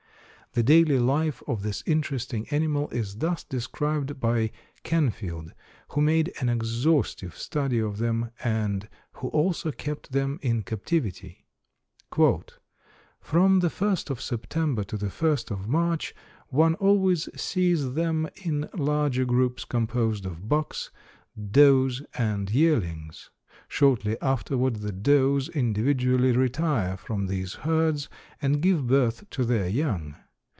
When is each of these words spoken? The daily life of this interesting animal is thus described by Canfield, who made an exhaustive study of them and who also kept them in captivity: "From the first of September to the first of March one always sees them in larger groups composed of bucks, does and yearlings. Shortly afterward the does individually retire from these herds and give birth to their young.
The 0.53 0.63
daily 0.63 0.99
life 0.99 1.41
of 1.47 1.63
this 1.63 1.81
interesting 1.85 2.45
animal 2.49 2.89
is 2.89 3.15
thus 3.19 3.41
described 3.45 4.19
by 4.19 4.51
Canfield, 4.83 5.53
who 5.91 6.01
made 6.01 6.33
an 6.41 6.49
exhaustive 6.49 7.37
study 7.37 7.79
of 7.79 7.99
them 7.99 8.31
and 8.43 8.89
who 9.13 9.29
also 9.29 9.71
kept 9.71 10.11
them 10.11 10.39
in 10.41 10.63
captivity: 10.63 11.45
"From 13.21 13.59
the 13.61 13.69
first 13.69 14.09
of 14.09 14.19
September 14.19 14.83
to 14.83 14.97
the 14.97 15.09
first 15.09 15.51
of 15.51 15.69
March 15.69 16.13
one 16.49 16.75
always 16.75 17.29
sees 17.41 17.93
them 17.93 18.27
in 18.43 18.67
larger 18.73 19.23
groups 19.23 19.63
composed 19.63 20.25
of 20.25 20.49
bucks, 20.49 20.91
does 21.51 22.01
and 22.17 22.49
yearlings. 22.53 23.29
Shortly 23.69 24.19
afterward 24.21 24.75
the 24.81 24.91
does 24.91 25.47
individually 25.47 26.33
retire 26.33 26.97
from 26.97 27.27
these 27.27 27.53
herds 27.53 28.09
and 28.41 28.61
give 28.61 28.85
birth 28.85 29.29
to 29.29 29.45
their 29.45 29.69
young. 29.69 30.17